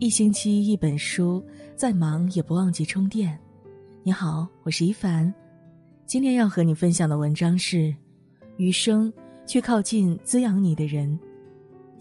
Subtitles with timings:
[0.00, 1.44] 一星期一本书，
[1.76, 3.38] 再忙也不忘记充电。
[4.02, 5.32] 你好，我是一凡，
[6.06, 7.76] 今天要和你分享的文章是
[8.56, 9.12] 《余生
[9.46, 11.06] 去靠近滋养你的人》。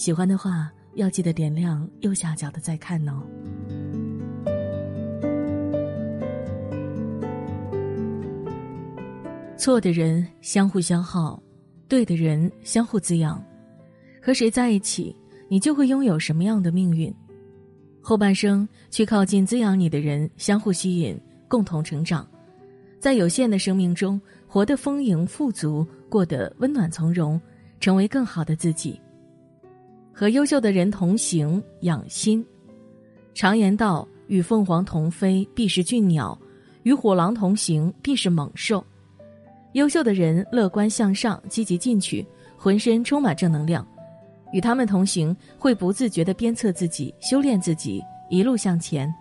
[0.00, 3.20] 喜欢的话，要记得点亮右下角的再看哦。
[9.56, 11.42] 错的人相互消耗，
[11.88, 13.44] 对的人相互滋养。
[14.22, 15.16] 和谁在一起，
[15.48, 17.12] 你就会拥有什么样的命运。
[18.08, 21.14] 后半生去靠近滋养你的人，相互吸引，
[21.46, 22.26] 共同成长，
[22.98, 27.38] 在有限的生命中活得丰盈富足，过得温暖从容，
[27.80, 28.98] 成为更好的自己。
[30.10, 32.42] 和优秀的人同行，养心。
[33.34, 36.34] 常言道：“与凤凰同飞，必是俊鸟；
[36.84, 38.82] 与虎狼同行，必是猛兽。”
[39.74, 43.86] 优秀的人乐观向上，积极进取，浑身充满正能量。
[44.52, 49.12] 与他们同行，会不自觉地鞭策自己、修炼自己，一路向前。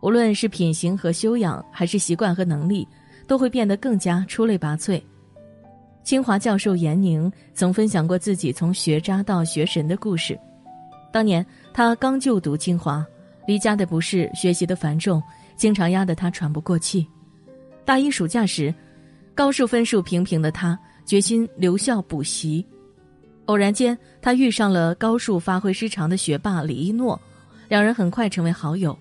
[0.00, 2.86] 无论是品行和修养，还是习惯和能力，
[3.26, 5.02] 都会变得更加出类拔萃。
[6.04, 10.38] 清华教授严宁曾分享过自己从学渣到学神的故事。
[11.12, 13.04] 当年他刚就读清华，
[13.46, 15.20] 离家的不适、学习的繁重，
[15.56, 17.04] 经常压得他喘不过气。
[17.84, 18.72] 大一暑假时，
[19.34, 22.64] 高数分数平平的他决心留校补习。
[23.46, 27.20] 偶然间，他遇上了高数发挥失常的学霸李一诺，
[27.68, 28.96] 两人很快成为好友。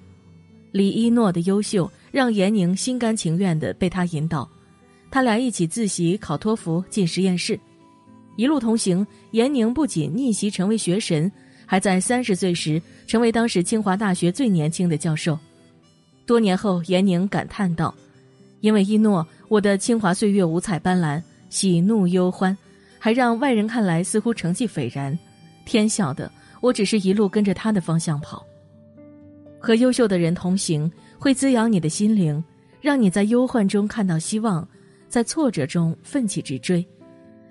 [0.72, 4.48] 李一诺的优秀让严宁心甘情愿地被他引导，
[5.10, 7.60] 他俩一起自习考托福进实验室，
[8.36, 9.06] 一路同行。
[9.32, 11.32] 严宁不仅逆袭成为学神，
[11.66, 15.38] 还在三十岁时成为当时清华大学最年轻的教授。
[16.26, 17.94] 多年后，严宁感叹道
[18.62, 22.56] ：“因为一诺，我的清华岁月五彩斑斓，喜怒忧欢。”
[23.06, 25.16] 还让外人看来似乎成绩斐然，
[25.64, 28.44] 天晓得，我只是一路跟着他的方向跑。
[29.60, 32.44] 和优秀的人同行，会滋养你的心灵，
[32.82, 34.68] 让你在忧患中看到希望，
[35.08, 36.84] 在挫折中奋起直追，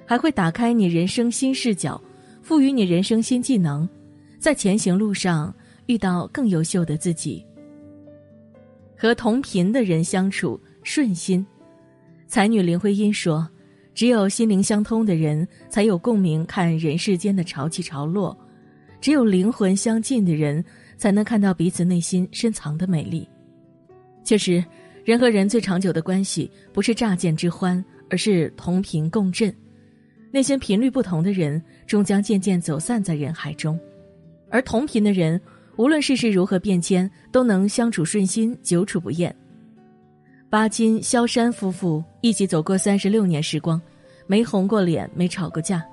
[0.05, 2.03] 还会打开你人生新视角，
[2.43, 3.89] 赋予你人生新技能，
[4.41, 5.55] 在前行路上
[5.87, 7.47] 遇到更优秀的自己。
[8.99, 11.47] 和同频的人相处顺心，
[12.27, 13.49] 才女林徽因说。
[13.95, 18.37] 只有心灵相通的人，才有共鸣看人世间的潮起潮落；
[19.01, 20.65] 只有灵魂相近的人，
[20.97, 23.29] 才能看到彼此内心深藏的美丽。
[24.25, 24.65] 确实，
[25.05, 29.55] 人和人最长久的关系，不是乍见之欢，而是同频共振。
[30.33, 33.79] 那些频率不同的人，终将渐渐走散在人海中；
[34.51, 35.41] 而同频的人，
[35.77, 39.33] 无论世事如何变迁，都能相处顺心，久处不厌。
[40.55, 43.83] 巴金、萧山夫妇一起走过三十六年时光，
[44.29, 45.85] 没红过脸，没吵过架，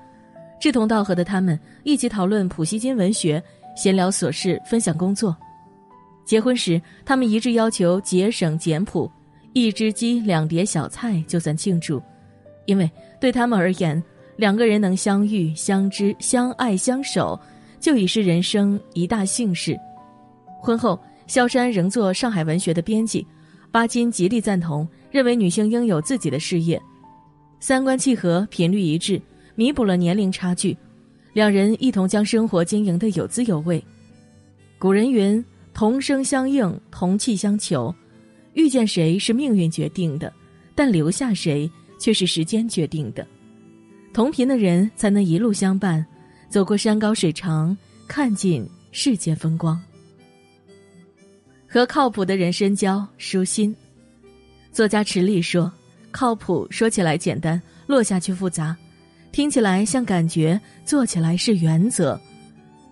[0.60, 3.42] 志同道合的他们一起讨论普希金文学，
[3.76, 5.36] 闲聊琐事，分享工作。
[6.26, 9.12] 结婚时，他们一致要求节省简朴，
[9.54, 12.00] 一只鸡、两碟小菜就算庆祝，
[12.68, 12.88] 因为
[13.20, 14.00] 对他们而言，
[14.36, 17.36] 两个人能相遇、相知、相爱、相守，
[17.80, 19.76] 就已是人生一大幸事。
[20.62, 23.26] 婚后，萧山仍做上海文学的编辑。
[23.72, 26.82] 巴金极力赞同，认为女性应有自己的事业，
[27.62, 29.22] 三观契合，频率一致，
[29.56, 30.76] 弥补了年龄差距，
[31.32, 33.82] 两人一同将生活经营的有滋有味。
[34.78, 35.44] 古人云
[35.74, 37.94] ：“同声相应，同气相求。”
[38.56, 40.34] 遇见谁是命运决定的，
[40.76, 43.26] 但留下谁却是时间决定的。
[44.12, 46.06] 同频的人才能一路相伴，
[46.50, 49.82] 走过山高水长，看尽世间风光。
[51.74, 53.74] 和靠谱的人深交，舒心。
[54.74, 55.72] 作家池莉说
[56.12, 58.76] ：“靠谱说起来简单，落下去复杂；
[59.32, 62.20] 听起来像感觉，做起来是原则。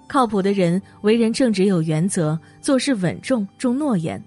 [0.07, 4.23] 靠谱的人为人正直有原则，做事稳重重诺言。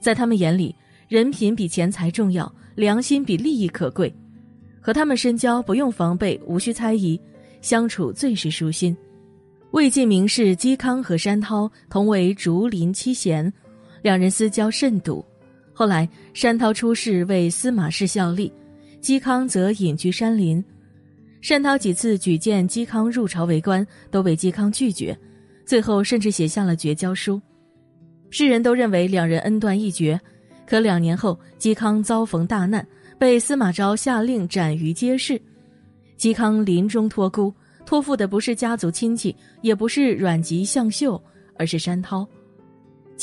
[0.00, 0.74] 在他们眼里，
[1.06, 4.10] 人品比钱财重要，良心比利益可贵。
[4.80, 7.20] 和他们深交，不用防备，无需猜疑，
[7.60, 8.96] 相处最是舒心。
[9.72, 13.52] 魏晋名士嵇康和山涛同为竹林七贤。”
[14.04, 15.24] 两人私交甚笃，
[15.72, 18.52] 后来山涛出仕为司马氏效力，
[19.00, 20.62] 嵇康则隐居山林。
[21.40, 25.18] 山涛几次举荐嵇康入朝为官，都被嵇康拒绝，
[25.64, 27.40] 最后甚至写下了绝交书。
[28.28, 30.20] 世人都认为两人恩断义绝，
[30.66, 32.86] 可两年后嵇康遭逢大难，
[33.18, 35.40] 被司马昭下令斩于街市。
[36.18, 37.50] 嵇康临终托孤，
[37.86, 41.18] 托付的不是家族亲戚，也不是阮籍、向秀，
[41.56, 42.28] 而是山涛。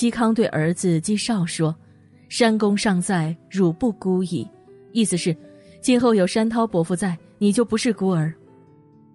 [0.01, 1.75] 嵇康对儿子嵇绍说
[2.27, 4.49] ：“山公尚在，汝不孤矣。”
[4.93, 5.35] 意思是，
[5.79, 8.33] 今后有山涛伯父在，你就不是孤儿。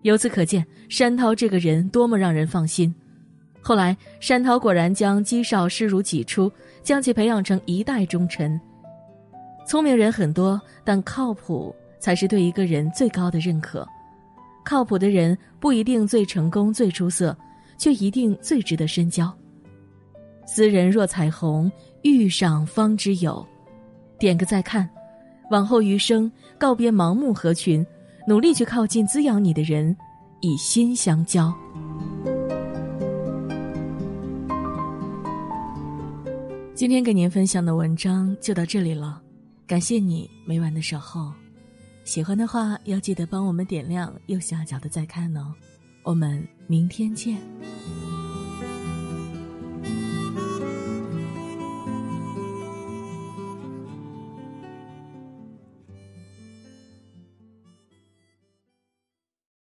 [0.03, 2.95] 由此可见，山涛这个人多么让人放心。
[3.61, 6.49] 后来山涛果然将嵇绍视如己出，
[6.85, 8.61] 将其培养成一代忠臣。
[9.67, 13.85] 聪明人很多，但靠谱才是对一个人最高的认可。
[14.65, 17.37] 靠谱的人不一定最成功、最出色，
[17.77, 19.37] 却一定最值得深交。
[20.47, 21.71] 斯人若彩虹，
[22.03, 23.47] 遇上方知有。
[24.19, 24.89] 点个再看，
[25.51, 27.85] 往后余生，告别盲目合群，
[28.27, 29.95] 努力去靠近滋养你的人，
[30.41, 31.53] 以心相交。
[36.75, 39.21] 今天给您分享的文章就到这里了，
[39.67, 41.33] 感谢你每晚的守候。
[42.05, 45.53] 喜欢的话要记得帮我们点亮右下角的再看哦。
[46.05, 47.37] 我们明天见。